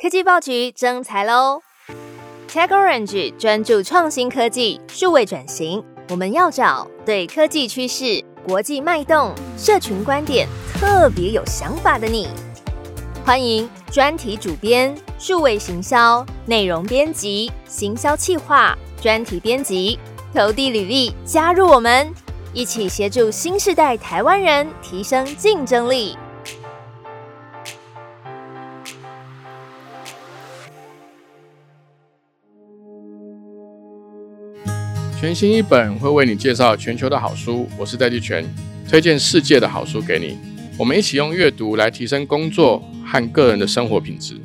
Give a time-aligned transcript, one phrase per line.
[0.00, 1.60] 科技报局征才喽
[2.48, 12.28] ！Tech Orange 专注创新科技、数位转型，我们要找对科技趋势、国际脉动、社群观点特别有想法的你。
[13.26, 19.98] 欢迎专题主编、数位行销、内容编辑、行销企划、专题编辑，
[20.32, 22.08] 投递履历加入我们，
[22.52, 26.16] 一起协助新时代台湾人提升竞争力。
[35.20, 38.48] 全新一本会为你介绍全球的好书，我是戴季全，
[38.88, 40.38] 推荐世界的好书给你。
[40.78, 44.40] 我们一起用阅读来提升工作和个人的生活品质。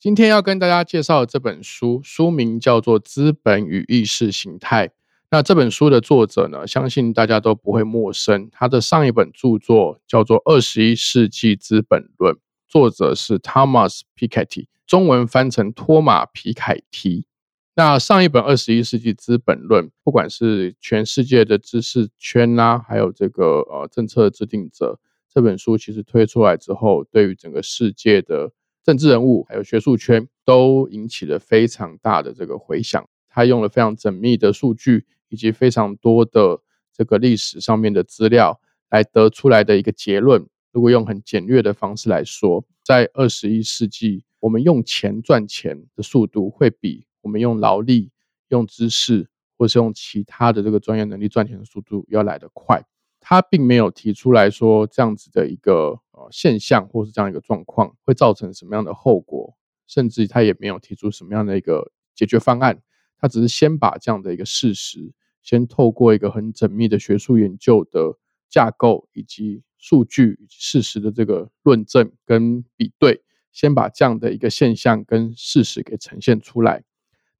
[0.00, 4.88] 今天要跟大家介绍这本书，书名叫做《资本与意识形态》。
[5.30, 8.48] 那这本书的作者呢，相信大家都不会陌生。
[8.50, 12.34] 他的上一本著作叫做《二十一世纪资本论》，
[12.66, 14.68] 作者是 Thomas Piketty。
[14.86, 17.26] 中文翻成托马皮凯提。
[17.74, 25.00] 那上一本《二十一世纪资本论》，不管是全世界的知识圈呐，还有这个呃政策制定者，
[25.32, 28.52] 这本书其实推出来之后，对于整个世界的
[28.84, 33.02] 政治人物还有学术圈，都引起了非常大的这个回响。
[33.30, 36.60] 他用了非常缜密的数据，以及非常多的
[36.92, 38.60] 这个历史上面的资料，
[38.90, 40.46] 来得出来的一个结论。
[40.72, 44.24] 如果用很简略的方式来说，在二十一世纪。
[44.42, 48.10] 我们用钱赚钱的速度会比我们用劳力、
[48.48, 52.84] 用知识，或是用其他的这个专业能力赚钱的速度要来得快。
[53.20, 62.82] 他并没有提出来说这样子的一个呃现象，或是这样一个状况会造成什么样的后果，甚至他也没有提出什么样的一个解决方案。
[63.18, 68.18] 他只是先把这样的一个事实，先透过一个很缜密的学术研究的
[68.50, 73.22] 架构，以及数据、事实的这个论证跟比对。
[73.52, 76.82] 先把这样的一个现象跟事实给呈现出来。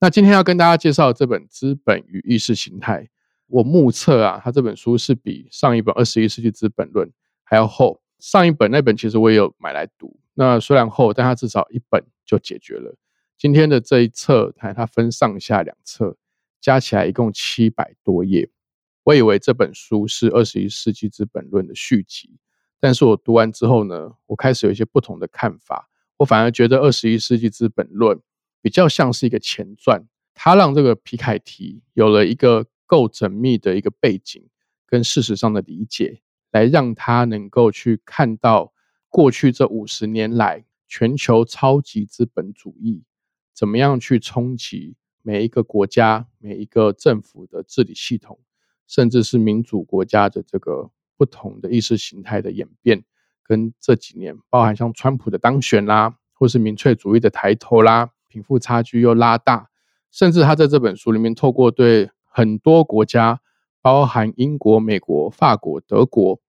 [0.00, 3.02] 那今天要跟大家介绍这本《资本与意识形态》，
[3.46, 7.08] 我目测啊，它这本书是比上一本《二十一世纪资本论》
[7.42, 8.02] 还要厚。
[8.18, 12.96] 上一本那本其实我也有买来读，那虽然厚，但它至少一本就解决了。
[13.36, 16.16] 今天的这一册，它它分上下两册，
[16.60, 18.48] 加起来一共七百多页。
[19.04, 22.36] 我以为这本书是《二十一世纪资本论》的续集，
[22.78, 25.88] 但是我读完之后呢，我开始有一些不同的看法。
[26.18, 28.16] 我反而觉得《二十一世纪资本论》
[28.60, 34.42] 比较像是一个前传，它让这个皮凯提有了一个够缜密的一个背景
[34.86, 36.20] 跟事实上的理解，
[36.52, 38.72] 来让他能够去看到
[39.08, 43.02] 过去这五十年来全球超级资本主义
[43.54, 48.38] 怎么样去冲击每一个国家、每一个政府的治理系统，
[48.86, 53.02] 甚至是民主国家的这个不同的意识形态的演变。
[53.42, 59.68] 跟这几年，包含像川普的当选啦，或是民粹主义的抬头啦，贫富差距又拉大，
[60.10, 63.40] 甚至他在这本书里面透过对很多国家，
[63.80, 66.40] 包含英国、美国、法国、德国、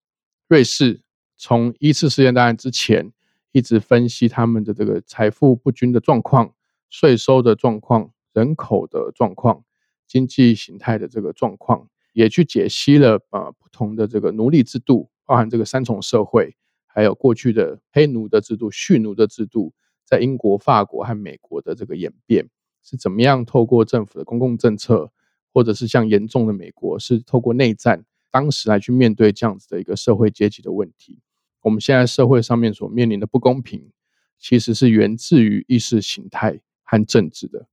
[0.47, 1.01] 瑞士，
[1.35, 3.11] 从一次世界大战之前，
[3.51, 6.53] 一直分析他们的这个财富不均的状况、
[6.89, 9.63] 税收的状况、人口的状况、
[10.07, 16.55] 经济形态的这个状况，也去解析了呃不同的这个奴隶制度，包含这个三重社会。
[16.93, 19.73] 还有过去的黑奴的制度、蓄奴的制度，
[20.05, 22.47] 在英国、法国和美国的这个演变
[22.83, 23.43] 是怎么样？
[23.43, 25.11] 透过政府的公共政策，
[25.51, 31.19] 或者是像严重的美国，是透过内战，当时来去面对这样子的一个社会阶级的问题。
[31.61, 33.91] 我们现在社会上面所面临的不公平，
[34.37, 37.67] 其实是源自于意识形态和政治的。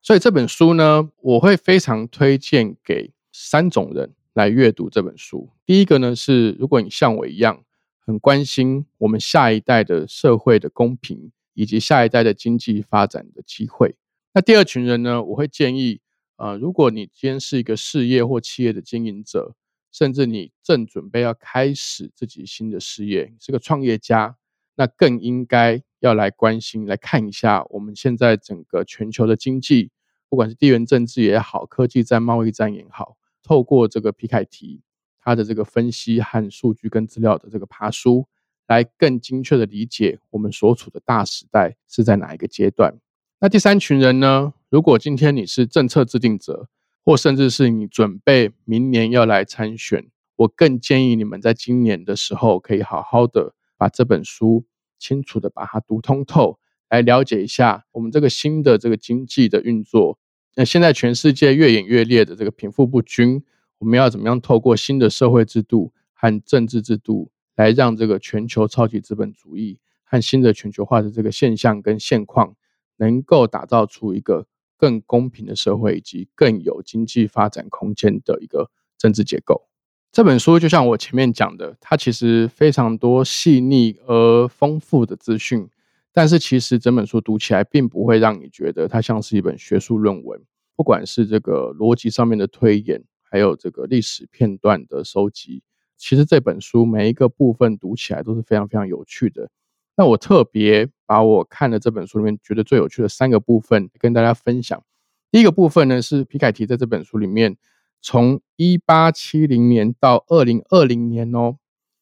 [0.00, 4.14] 所以这本书呢，我会非常推荐给三种人。
[4.34, 5.48] 来阅读这本书。
[5.64, 7.64] 第一个呢是，如果你像我一样
[8.00, 13.96] 很关心我们下一代的社会的公平以及下一代的经济发展的机会。
[14.32, 16.00] 那第二群人呢，我会建议，
[16.36, 19.54] 呃，如果你今天是一个事业或企业的经营者，
[19.92, 24.36] 甚至你正准备要开始自己新的事业，是个创业家，
[24.74, 29.92] 那更应该要来关心、来看一下我们现在整个全球的经济，
[30.28, 33.16] 不管是地缘政治也好，科技战、贸易战也好。
[33.44, 34.80] 透过这个皮凯提
[35.20, 38.26] 他的这个分析和数据跟资料的这个爬书，
[38.66, 42.98] 来更精确的理解我们所处的大时代是在哪一个阶段。
[43.40, 44.54] 那第三群人呢？
[44.70, 46.68] 如果今天你是政策制定者，
[47.04, 50.06] 或甚至是你准备明年要来参选，
[50.36, 54.64] 我更建议你们在今年的时候可以好好的把这本书
[54.98, 56.58] 清楚的把它读通透，
[56.88, 60.18] 来了解一下我们这个新的这个经济的运作。
[60.56, 63.42] 那现在全世界越演越烈的这个贫富不均，
[63.78, 72.54] 我们要怎么样透过新的社会制度和政治制度，来让这个全球超级资本主义和新的全球化的这个现象跟现况，
[72.98, 74.46] 能够打造出一个
[74.76, 79.66] 更公平的社会，以及更有经济发展空间的一个政治结构。
[80.12, 85.68] 这本书就像我前面讲的，它其实非常多细腻而丰富的资讯，
[86.16, 90.40] 但是其实整本书读起来并不会让你觉得它像是一本学术论文。
[90.76, 95.62] 不管是这个逻辑上面的推演，还有这个历史片段的收集，
[95.96, 99.50] 其实这本书每一个部分读起来都是非常非常有趣的。
[99.96, 104.82] 那我特别把我看的这本书里面觉得最有趣的三个部分跟大家分享。
[105.30, 107.56] 第一个部分呢是皮凯提在这本书里面，
[108.00, 111.56] 从一八七零年到二零二零年哦，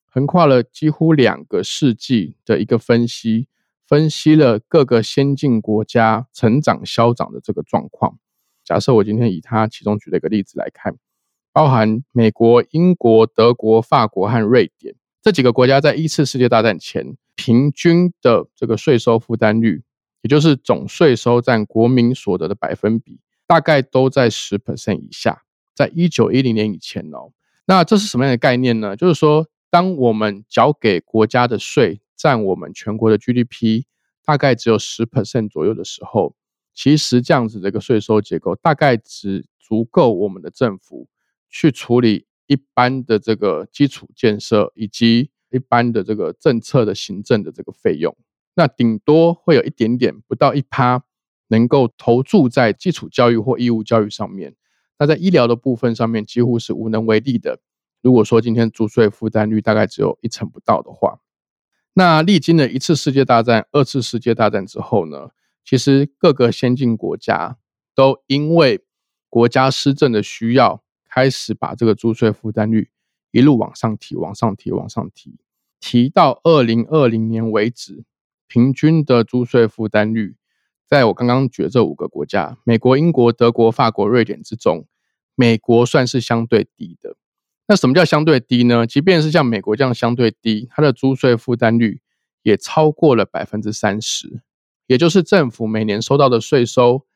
[0.07, 3.49] 横跨了几乎两个世纪的一个分析，
[3.93, 8.17] 分析了各个先进国家成长消长的这个状况。
[8.65, 10.97] 假设我今天以它其中举了一个例子来看，
[11.53, 19.83] 包含美国、英国、德国、法国和瑞典这几个国家，在一次世界大战前平均的这个税收负担率，
[20.23, 25.43] 也就是总税收占国民所得的百分比，大概都在十 percent 以下。
[25.75, 27.33] 在一九一零年以前哦，
[27.67, 28.97] 那这是什么样的概念呢？
[28.97, 33.85] 就是说，当我们缴给国家的税占我们全国的 GDP
[34.25, 36.35] 大概只有十 percent 左右的时候。
[36.75, 41.07] 其实这样子的一个税收结构，大概只足够我们的政府
[41.51, 48.17] 去处理一般的这个基础建设以及一般的这个政策的行政的这个费用。
[48.55, 51.05] 那顶多会有一点点不到一趴
[51.49, 54.57] 能够投注在基础教育或义务教育上面。
[54.99, 57.61] 那在医疗的部分上面几乎是无能为力的。
[58.01, 61.19] 如果说今天租税负担率大概只有一成不到的话，
[61.95, 65.31] 那历经了一次世界大战、二次世界大战之后呢？
[65.65, 67.57] 其实各个先进国家
[67.95, 68.81] 都因为
[69.29, 72.91] 国家施政的需要，开始把这个租税负担率
[73.31, 75.37] 一路往上提，往上提，往上提，
[75.79, 78.05] 提到二零二零年为止，
[78.49, 80.35] 平均的租税负担率，
[80.85, 84.87] 在我刚刚举这五个国家——美国、英国、德国、法国、瑞典之中，
[85.37, 87.17] 美国算是相对低的。
[87.67, 88.87] 那什么叫相对低呢？
[88.87, 92.01] 即便是像美国这样相对低，它的租税负担率
[92.43, 94.43] 也超过了百分之三十。
[94.87, 97.07] 也就是政府每年收到的税收，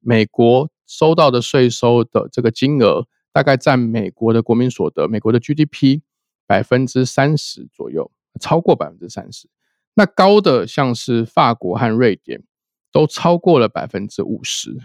[0.00, 6.00] 美国收到的税收的这个金额，大概占美国的国民所得、美国的 GDP
[6.46, 8.10] 百分之三十左右，
[8.40, 9.48] 超过百分之三十。
[9.94, 12.42] 那高的像是法国和瑞典，
[12.90, 14.76] 都超过了百分之五十。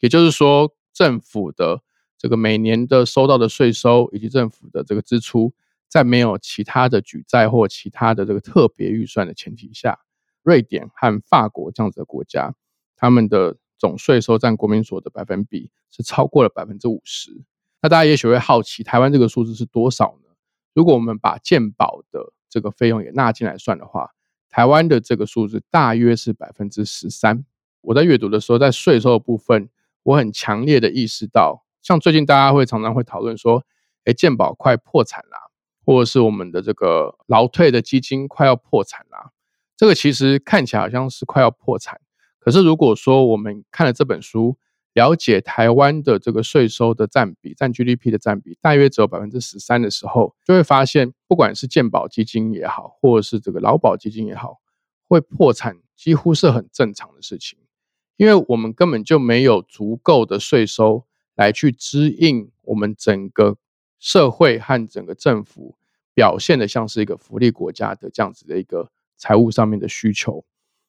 [0.00, 1.80] 也就是说，政府的
[2.26, 5.54] 这个每年的收到的税收以及政府的这个支出，
[5.86, 10.00] 在没有其他的举债或其他的这个特别预算的前提下。
[10.42, 12.52] 瑞典和法国这样子的国家，
[12.96, 17.30] 他们的总税收占国民所得百分比是超过了百分之五十。
[17.80, 20.30] 那大家也许会好奇，台湾这个数字是多少呢？
[20.74, 24.10] 如果我们把健保的这个费用也纳进来算的话，
[24.48, 27.44] 台湾的这个数字大约是百分之十三。
[27.82, 29.68] 我在阅读的时候，在税收的部分，
[30.02, 33.62] 我很强烈的意识到，像最近大家会常常会讨论说，
[34.06, 35.38] 哎，健保快破产啦，
[35.84, 39.30] 或者是我们的这个劳退的基金快要破产啦。
[39.76, 42.00] 这个其实看起来好像是快要破产，
[42.40, 44.58] 可是如果说我们看了这本书，
[44.94, 54.56] 了解台湾的这个税收的占比，占 GDP 的占比大约只有百分之十三的时候，就会发现，不管是健保基金也好，或者是这个劳保基金也好，
[55.06, 57.56] 会破产几乎是很正常的事情，
[58.16, 61.04] 因为我们根本就没有足够的税收
[61.36, 63.56] 来去支应我们整个
[64.00, 65.76] 社会和整个政府
[66.12, 68.90] 表现的像是一个福利国家的这样子的一个。
[69.18, 70.44] 财务上面的需求，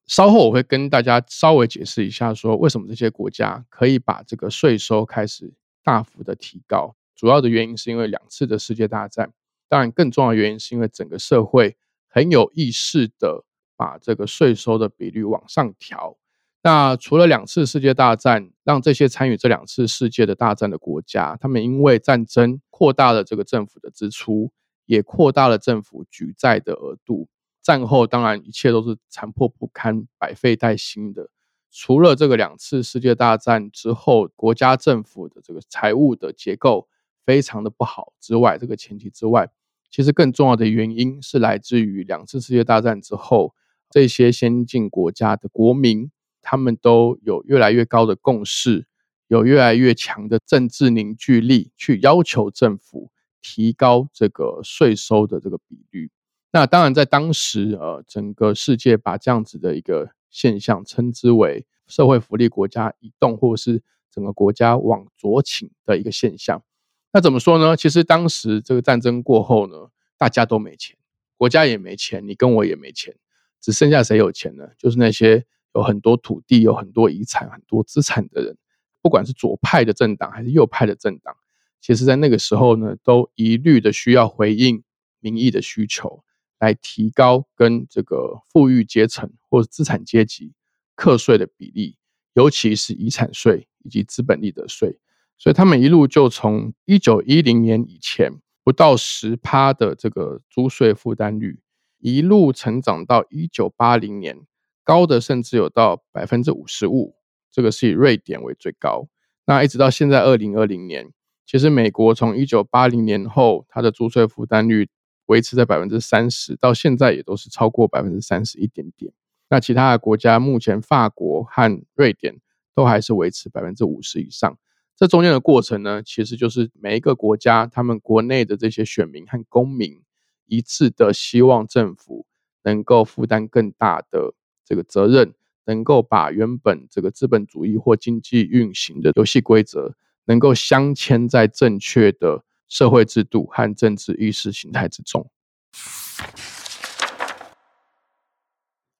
[0.05, 6.93] 稍后我会跟大家稍微解释一下，说为什么这些国家可以把这个税收开始大幅的提高。
[7.15, 9.31] 主要的原因是因为两次的世界大战，
[9.69, 11.77] 当然更重要的原因是因为整个社会
[12.09, 13.45] 很有意识的
[13.77, 16.17] 把这个税收的比率往上调。
[16.67, 24.51] 那除了两次世界大战，让这些参与这两次世界的大战的国家，他们因为战争扩大了这个政府的支出，
[24.85, 27.29] 也扩大了政府举债的额度。
[27.63, 31.29] 战后当然一切都是残破不堪、百废待兴的。
[31.71, 36.89] 除了这个两次世界大战之后，国家政府的这个财务的结构
[37.25, 39.49] 非常的不好之外，这个前提之外，
[39.89, 43.55] 其实更重要的原因是来自于两次世界大战之后，
[43.89, 46.11] 这些先进国家的国民，
[46.49, 48.87] 他们都有越来越高的共识，
[49.27, 53.11] 有越来越强的政治凝聚力，去要求政府
[53.41, 56.09] 提高这个税收的这个比率。
[56.53, 66.63] 那当然，在当时，呃，整个世界把这样子的一个现象称之为社会福利国家移动，或者是整个国家往左倾的一个现象。
[67.11, 67.75] 那怎么说呢？
[67.75, 70.95] 其实当时这个战争过后呢，大家都没钱，
[71.35, 73.13] 国家也没钱，你跟我也没钱，
[73.59, 74.69] 只剩下谁有钱呢？
[74.77, 75.45] 就是那些
[75.77, 78.57] 有很多土地、有很多遗产、很多资产的人，
[79.03, 81.37] 不管是左派的政党还是右派的政党，
[81.79, 84.83] 其实在那个时候呢，都一律的需要回应
[85.19, 86.23] 民意的需求，
[86.59, 90.53] 来提高跟这个富裕阶层或者资产阶级
[90.95, 91.95] 课税的比例，
[92.33, 94.97] 尤其是遗产税以及资本利得税。
[95.37, 101.59] 所以他们一路就从一九一零年以前不到十趴的这个租税负担率，
[101.99, 104.39] 一路成长到一九八零年，
[104.87, 107.13] 高的甚至有到百分之五十五，
[107.51, 109.09] 这个是以瑞典为最高。
[109.45, 111.11] 那一直到现在二零二零年，
[111.45, 114.87] 其实美国从一九八零年后，它的租税负担率
[115.25, 119.11] 维持在百分之三十，到现在也都是超过百分之三十一点点。
[119.49, 122.39] 那其他的国家，目前法国和瑞典
[122.73, 124.57] 都还是维持百分之五十以上。
[124.95, 130.01] 这中间的过程呢，其实就是每一个国家他们国内的这些选民和公民
[130.45, 132.25] 一致的希望政府
[132.63, 134.33] 能够负担更大的
[134.67, 135.33] 这个责任，
[135.65, 139.95] 能够把原本这个资本主义或经济运行的游戏规则，
[140.25, 145.31] 能够镶嵌在正确的社会制度和政治意识形态之中。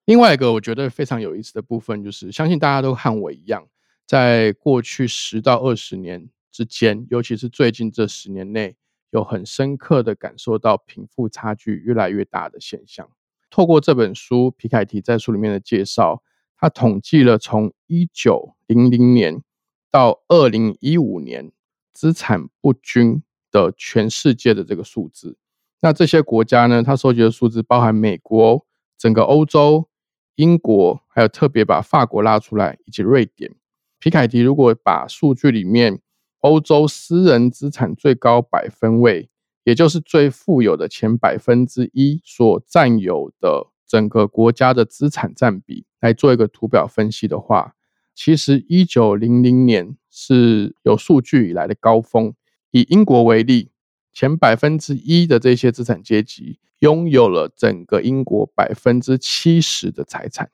[0.06, 3.68] 另外一个我觉得非常有意思的部分，就是相信大家都和我一样。
[4.06, 8.78] 在过去十到二十年之间，尤其是最近这十年内，
[9.10, 13.10] 有很深刻的感受到贫富差距越来越大的现象。
[13.58, 16.22] 透过这本书，皮凯提在书里面的介绍，
[16.60, 19.42] 他统计了从一九零零年
[19.90, 21.52] 到二零一五年
[21.92, 25.40] 资产不均的全世界的这个数字。
[25.82, 28.64] 那这些国家呢，他收集的数字包含美国、
[28.96, 29.90] 整个欧洲、
[30.36, 33.56] 英国，还有特别把法国拉出来，以及瑞典。
[33.98, 36.00] 皮凯迪如果把数据里面
[36.42, 39.32] 欧洲私人资产最高百分位，
[39.68, 47.76] 也就是最富有的前百分之一所占有的整个国家的资产占比来做一个图表分析的话，
[48.16, 52.34] 其实一九零零年是有数据以来的高峰。
[52.72, 53.72] 以英国为例，
[54.14, 60.50] 前百分之一的这些资产阶级拥有了整个英国百分之七十的财产。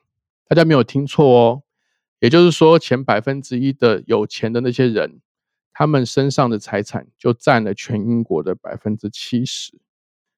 [0.48, 1.62] 大家没有听错哦。
[2.18, 5.20] 也就是说，前百分之一的有钱的那些人，
[5.74, 9.78] 他们身上的财产就占了全英国的百分之七十。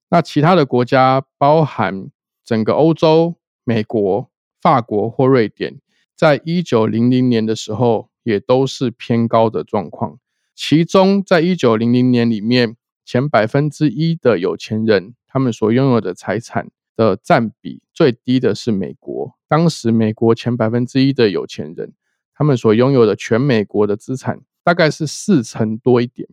[0.08, 2.10] 那其他的国家，包含
[2.44, 5.80] 整个欧洲、美国、法国或瑞典，
[6.16, 10.18] 在一九零零年的时候，也都是偏高的状况。
[10.54, 19.36] 其中，在一九零零年里面，前百分之一的有钱人，他们所拥有的财产的占比最低的是美国。
[19.46, 21.92] 当时美国前百分之一的有钱人，
[22.34, 26.28] 他们所拥有的全美国的资产大概是四成多一点。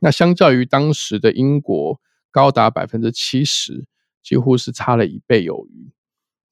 [0.00, 3.84] 那相较于当时的英国高达百分之七十，
[4.22, 5.92] 几乎是差了一倍有余。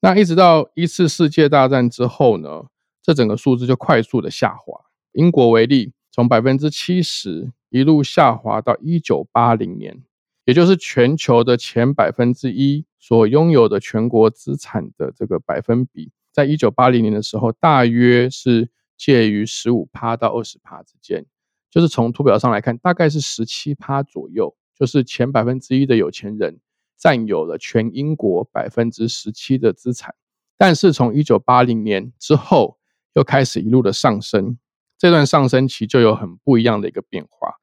[0.01, 2.65] 那一直到一次世界大战之后呢，
[3.01, 4.79] 这整个数字就快速的下滑。
[5.13, 10.03] 英国为例，从百分之七十一路下滑到一九八零年，
[10.45, 12.85] 也就是全球的前百分之一。
[12.99, 21.25] 所拥有的全国资产的这个百分比，在一九八零年的时候，大约是介于十五趴到二十趴之间。
[21.69, 24.55] 就是从图表上来看，大概是十七趴左右。
[24.77, 26.59] 就是前百分之一的有钱人
[26.97, 30.13] 占有了全英国百分之十七的资产。
[30.57, 32.77] 但是从一九八零年之后，
[33.13, 34.57] 又开始一路的上升。
[34.97, 37.55] 这段上升期就有很不一样的一个变化。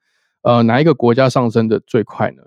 [0.43, 2.43] 呃，哪一个国家上升的最快呢？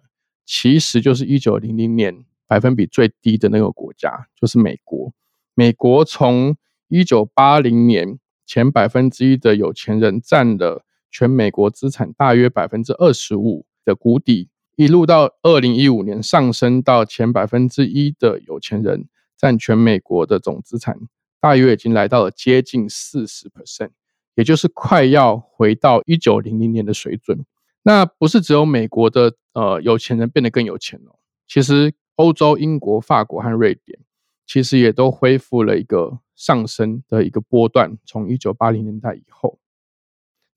[0.45, 2.25] 其实就是一九零零年。
[2.47, 5.11] 百分比最低的那个国家就是美国。
[5.55, 6.55] 美国从
[6.89, 20.97] 一九八零年前百分之一的有钱人占了全美国资产大约百分之二十五的谷底，一路到二零一五年上升到前百分之一的有钱人占全美国的总资产
[21.39, 23.91] 大约已经来到了接近四十 percent，
[24.35, 27.45] 也就是快要回到一九零零年的水准。
[27.83, 31.93] 那不是只有美国的呃有钱人变得更有钱哦，其实。
[32.17, 33.99] 欧洲、英国、法国和瑞典，
[34.47, 37.97] 其实也都恢复了一个上升的一个波段。
[38.05, 39.59] 从一九八零年代以后，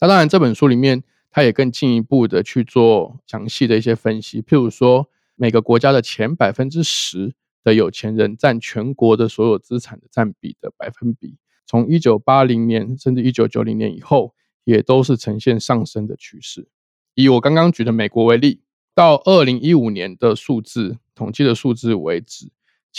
[0.00, 4.42] 那当然这本书里面，它也更进一步的去做详细的一些分析。
[4.42, 16.68] 譬如说，每个国家的前百分之十的有钱人占全国的所有资产的占比的百分比，从一九八零年甚至一九九零年以后，也都是呈现上升的趋势。
[17.14, 18.62] 以我刚刚举的美国为例。
[18.94, 22.50] 到二零一五年的数字统计的数字为止，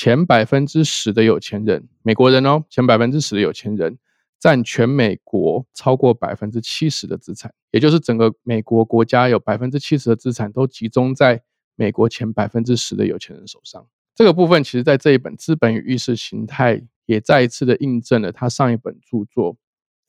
[0.01, 3.98] 前百分之十的有钱人，美国人哦，前百分之十的有钱人
[4.39, 11.44] 占全美国超过百分之七十的资产，也就是整个美国国家有百分之七十的资产都集中在
[11.75, 13.86] 美国前百分之十的有钱人手上。
[14.15, 19.58] 这个部分其实在这一本《资本与意识形态》也再一次的印证了他上一本著作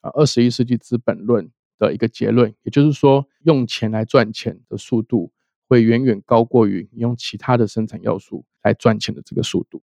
[0.03, 1.45] 啊《二十一世纪资本论》
[1.81, 5.33] 的一个结论，也就是说，用钱来赚钱的速度
[5.71, 9.81] 会远远高过于你用其他的生产要素来赚钱的这个速度。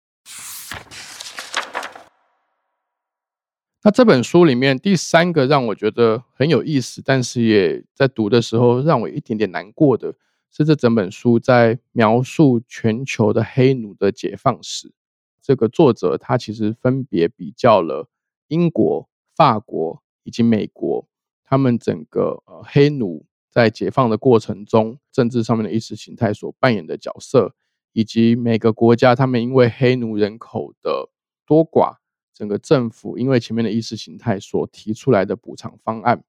[3.83, 10.13] 那这本书里面第三个让我觉得很有意思，但是也在读的时候让我一点点难过的
[10.51, 14.93] 是，这整本书在描述全球的黑奴的解放史。
[15.41, 18.07] 这个作者他其实分别比较了
[18.49, 21.07] 英国、法国以及美国，
[21.43, 27.53] 他们整个呃黑奴在解放的过程中，政治上面的意识形态所扮演的角色，
[27.91, 31.09] 以及每个国家他们因为黑奴人口的
[31.45, 31.97] 多寡。
[32.33, 36.23] 整个政府因为前面的意识形态所提出来的补偿方案，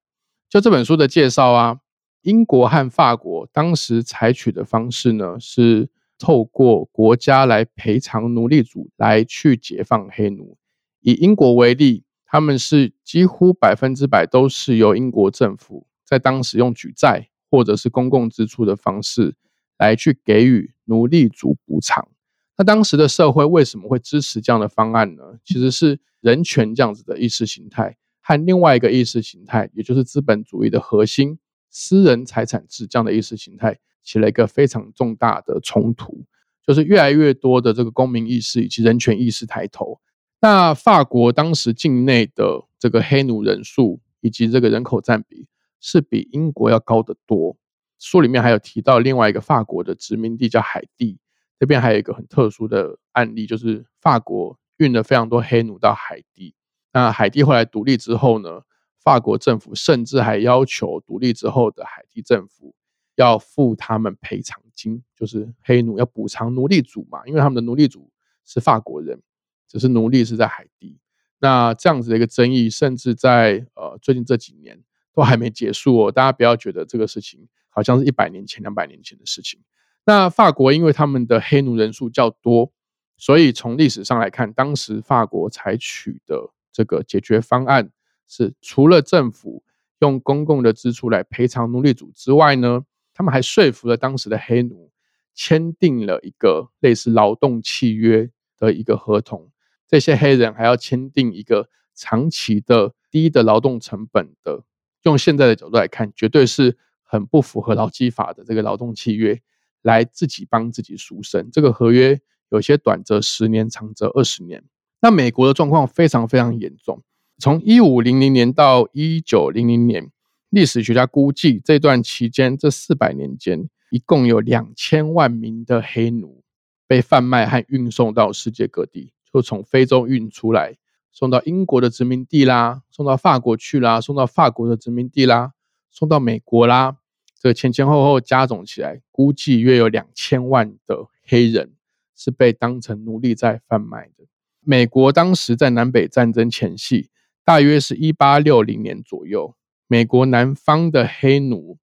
[0.47, 1.79] 就这本书的介绍啊，
[2.21, 5.89] 英国和法国当时采取的方式呢，是
[6.19, 10.55] 透过国家来赔偿奴隶主来去解放黑奴。
[10.99, 19.33] 以英国为例，他们是几乎百分之百都是由英国政府在当时用举债或者是公共支出的方式
[19.79, 22.07] 来去给予奴隶主补偿。
[22.55, 25.23] 那当时的社会为什么会支持这样的方案呢？
[25.43, 31.39] 其实是人权这样子的意识形态和另外一个意识形态，也就是资本主义的核心——
[31.71, 36.23] 私人财产制这样的意识形态起了一个非常重大的冲突。
[36.65, 39.99] 就是越来越多的这个公民意识以及人权意识抬头。
[40.39, 45.47] 那法国当时境内的这个黑奴人数以及这个人口占比
[45.83, 47.57] 是比英国要高得多。
[47.99, 51.19] 书里面还有提到另外一个法国的殖民地叫海地。
[51.59, 56.55] 这边还有一个很特殊的案例，就是法国运了非常多黑奴到海地。
[56.91, 58.61] 那海地后来独立之后呢，
[59.01, 62.73] 法国政府甚至还要求独立之后的海地政府
[63.15, 68.09] 要付他们赔偿金，就是黑奴要补偿奴隶主嘛，因为他们的奴隶主
[68.45, 69.21] 是法国人，
[69.67, 70.97] 只是奴隶是在海地。
[71.39, 76.11] 那这样子的一个争议，甚至在呃最近这几年都还没结束哦。
[76.11, 79.59] 大家不要觉得这个事情好像是一百年前、两百年前的事情。
[80.05, 82.71] 那法国因为他们的黑奴人数较多，
[83.17, 87.91] 所以从历史上来看，当时法国采取的这个解决方案
[88.27, 89.63] 是，除了政府
[89.99, 94.91] 用公共的支出来赔偿奴隶主之外呢，他们还说服了当时的黑奴
[95.33, 99.51] 签订了一个类似劳动契约的一个合同。
[99.87, 104.63] 这些黑人还要签订一个长期的低的劳动成本的，
[105.03, 109.41] 用现在的角度来看，绝对是很不符合劳基法的这个劳动契约。
[109.83, 112.17] 来自己帮自己赎身，这个合约
[112.51, 114.63] 有些短则十年，长则二十年。
[115.01, 117.03] 那美国的状况非常非常严重，
[117.37, 120.09] 从一五零零年到一九零零年，
[120.49, 126.45] 历史学家估计这段期间这四百年间，一共有两千万名的黑奴
[126.87, 130.77] 被贩卖和运送到世界各地，就从非洲运出来，
[131.13, 135.53] 送到英国的殖民地啦，送到法国去啦，送到法国的殖民地啦，
[135.91, 136.97] 送到美国啦。
[137.39, 141.73] 这前前后后加总起来，估计约有两千万的黑人
[142.15, 144.25] 是被当成奴隶在贩卖的。
[144.61, 147.09] 美国当时在南北战争前夕，
[147.45, 149.55] 大约是一八六零年左右，
[149.87, 151.77] 美国南方的黑奴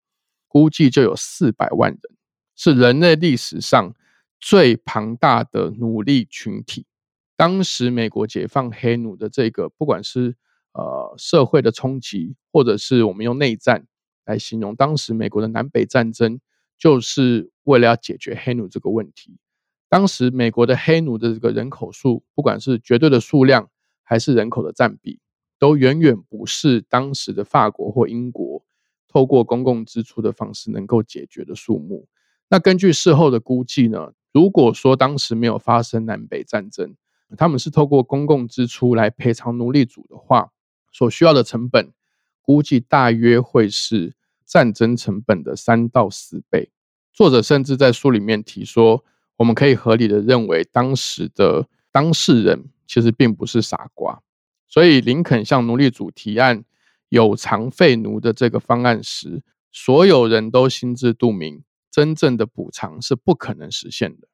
[0.47, 1.99] 估计就有四百万人，
[2.55, 3.93] 是人类历史上
[4.39, 6.87] 最庞大的奴隶群体。
[7.39, 10.35] 当时美国解放黑奴的这个，不管是
[10.73, 13.87] 呃社会的冲击，或者是我们用内战。
[14.25, 16.41] 来形容当时美国的南北战争，
[16.77, 19.37] 就是为了要解决黑奴这个问题。
[19.87, 23.69] 当时美国的黑奴的这个人口数，不管是绝对的数量
[24.03, 25.21] 还是人口的占比，
[25.57, 28.65] 都远远不是当时的法国或英国
[29.07, 32.05] 透过公共支出的方式能够解决的数目。
[32.49, 36.95] 那根据事后的估计呢，如果说当时没有发生南北战争，
[37.37, 40.51] 他们是透过公共支出来赔偿奴隶主的话，
[40.91, 41.91] 所需要的成本
[42.41, 44.15] 估计大约会是。
[44.49, 46.71] 战争成本的三到四倍。
[47.13, 49.05] 作者甚至在书里面提说，
[49.37, 54.23] 我们可以合理的认为，当时的当事人其实并不是傻瓜。
[54.67, 56.63] 所以，林肯向奴隶主提案
[57.09, 64.27] 有偿废奴的这个方案时，所有人都心知肚明，真正的补偿是不可能实现的。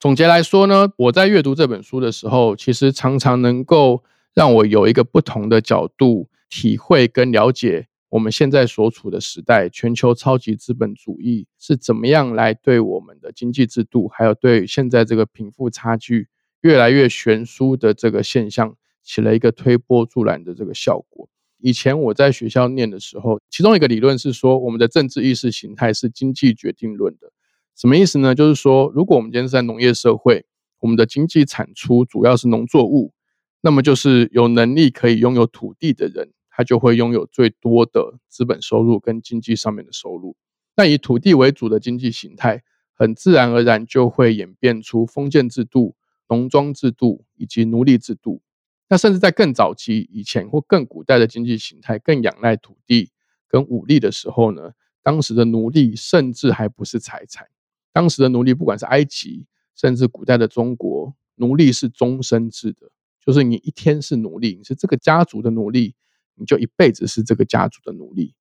[0.00, 4.02] 总结来说呢，我在阅读这本书的时候，其实常常能够。
[4.34, 16.28] 让我有一个不同的角度体会跟了解我们现在所处的时代，全球超级资本主义是怎么样来对我们的经济制度，还有对现在这个贫富差距
[16.60, 21.28] 越来越悬殊的这个现象起了一个推波助澜的这个效果。
[21.60, 27.32] 以前我在学校念的时候，其中一个理论是说，我们的政治意识形态是经济决定论的。
[27.78, 28.34] 什么意思呢？
[28.34, 30.44] 就是说，如果我们今天是在农业社会，
[30.80, 33.12] 我们的经济产出主要是农作物，
[33.60, 40.34] 那么就是有能力可以拥有土地的人，他就会拥有最多的资本收入跟经济上面的收入。
[40.76, 45.94] 那以土地为主的经济形态，很自然而然就会演变出封建制度、
[46.28, 48.42] 农庄制度以及奴隶制度。
[48.88, 53.12] 那甚至在更早期以前或更古代的经济形态，更仰赖土地
[53.46, 57.46] 跟武力的时候呢，当时的奴隶甚至还不是财产。
[57.92, 62.90] 当时的奴隶，不管是埃及，甚至古代的中国，奴隶是终身制的，
[63.24, 65.94] 就是你一天是奴隶，你是这个家族的奴隶，
[66.34, 68.34] 你就一辈子是这个家族的奴隶。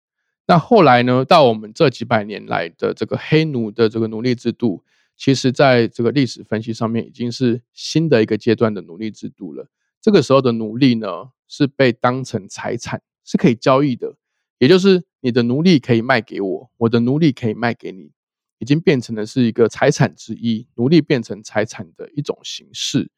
[0.47, 4.83] 那后来呢，到我们这几百年来的这个黑奴的这个奴隶制度，
[5.17, 9.67] 其实在这个历史分析上面，已经是新的一个阶段的奴隶制度了。
[9.99, 14.15] 这个时候的奴隶呢，是被当成财产，是可以交易的，
[14.59, 18.11] 也就是你的奴隶可以卖给我，我的奴隶可以卖给你，
[18.59, 23.09] 已经变成了是一个财产之一，奴隶变成财产的一种形式。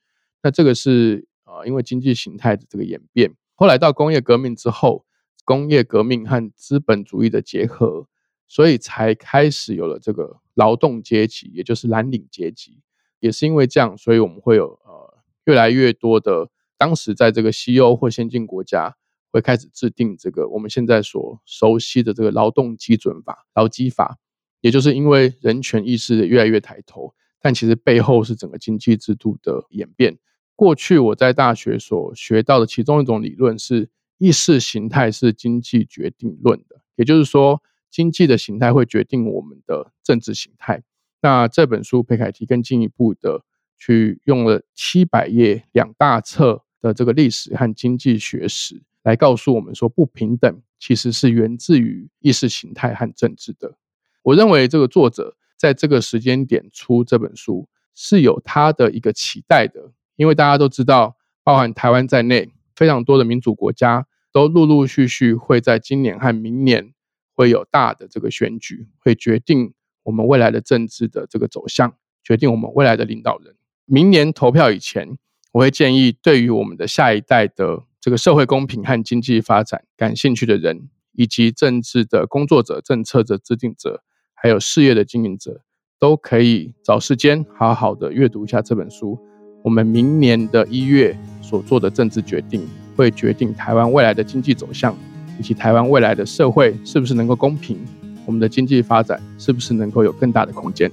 [0.41, 5.05] 那这个是啊，因为经济形态的这个演变，后来到工业革命之后，
[5.45, 8.07] 工业革命和资本主义的结合，
[8.47, 12.79] 所以才开始有了这个劳动阶级，也就是蓝领阶级。
[13.19, 16.49] 也是因为这样，所以我们会有呃越来越多的。
[16.77, 18.95] 当时在这个西欧或先进国家，
[19.31, 24.17] 会开始制定这个我们现在所熟悉的这个劳动基准法、劳基法，
[24.61, 30.17] 也就是因为人权意识越来越抬头，但其实背后是整个经济制度的演变。
[30.55, 40.83] 过去我在大学所学到的其中一种理论是意识形态是经济决定论的，也就是说，经济的形态会决定我们的政治形态。
[41.21, 43.43] 那这本书裴凯提更进一步的
[43.77, 46.63] 去用了七百页两大册。
[46.81, 53.75] 的这个历史和经济学史来告诉我们说，不平等其实是源自于意识形态和政治的。
[54.23, 66.93] 我认为这个作者在这个时间点出这本书是有他的一个期待的，因为大家都知道，包含台湾在内，非常多的民主国家都陆陆续续会在今年和明年
[67.35, 73.55] 会有大的这个选举，会决定我们未来的政治的这个走向，决定我们未来的领导人。
[73.85, 75.17] 明年投票以前。
[75.51, 84.03] 我会建议，对于我们的下一代的这个社会公平和经济发展感兴趣的人，以及政治的工作者、政策的制定者，
[84.41, 85.59] 还有事业的经营者，
[85.99, 89.19] 都可以找时间好好的阅读一下这本书。
[89.63, 94.95] 我们明年的一月所做的政治决定，会决定台湾未来的经济走向，
[95.37, 97.77] 以及台湾未来的社会是不是能够公平，
[98.25, 100.89] 我们的经济发展是不是能够有更大的空间。